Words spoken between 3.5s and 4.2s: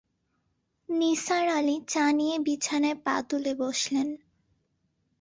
বসলেন।